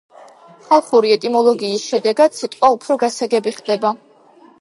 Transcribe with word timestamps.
ხალხური 0.69 1.11
ეტიმოლოგიის 1.15 1.85
შედეგად 1.89 2.37
სიტყვა 2.39 2.71
უფრო 2.77 2.97
გასაგები 3.05 3.55
ხდება. 3.59 3.93